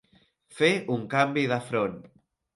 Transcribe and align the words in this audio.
Fer 0.59 0.69
un 0.95 1.03
canvi 1.13 1.45
de 1.53 1.61
front. 1.69 2.03